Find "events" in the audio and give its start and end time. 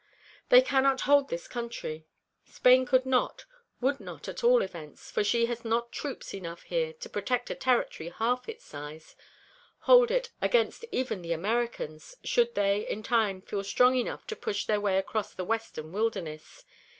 4.63-5.11